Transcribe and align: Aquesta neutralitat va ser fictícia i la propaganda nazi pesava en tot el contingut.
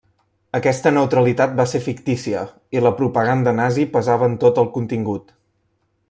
Aquesta 0.59 0.91
neutralitat 0.93 1.51
va 1.59 1.65
ser 1.73 1.81
fictícia 1.87 2.41
i 2.77 2.81
la 2.85 2.93
propaganda 3.01 3.53
nazi 3.59 3.85
pesava 3.97 4.31
en 4.31 4.39
tot 4.45 4.63
el 4.63 4.71
contingut. 4.79 5.35